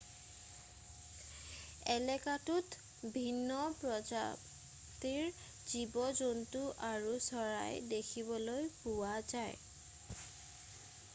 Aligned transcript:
এলেকাটোত 1.97 2.71
ভিন্ন 3.17 3.49
প্ৰজাতিৰ 3.81 5.29
জীৱ-জন্তু 5.73 6.61
আৰু 6.91 7.13
চৰাই 7.27 7.77
দেখিবলৈ 7.93 8.67
পোৱা 8.83 9.13
যায় 9.33 10.25